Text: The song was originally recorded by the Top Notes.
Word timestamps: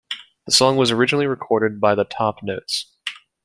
The 0.47 0.51
song 0.51 0.77
was 0.77 0.89
originally 0.89 1.27
recorded 1.27 1.79
by 1.79 1.93
the 1.93 2.05
Top 2.05 2.37
Notes. 2.41 2.91